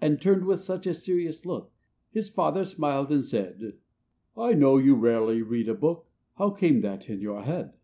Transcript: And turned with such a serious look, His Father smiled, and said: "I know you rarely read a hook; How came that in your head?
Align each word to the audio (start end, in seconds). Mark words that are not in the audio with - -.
And 0.00 0.22
turned 0.22 0.46
with 0.46 0.60
such 0.60 0.86
a 0.86 0.94
serious 0.94 1.44
look, 1.44 1.70
His 2.10 2.30
Father 2.30 2.64
smiled, 2.64 3.12
and 3.12 3.22
said: 3.22 3.74
"I 4.34 4.54
know 4.54 4.78
you 4.78 4.94
rarely 4.94 5.42
read 5.42 5.68
a 5.68 5.74
hook; 5.74 6.06
How 6.38 6.48
came 6.52 6.80
that 6.80 7.10
in 7.10 7.20
your 7.20 7.42
head? 7.42 7.74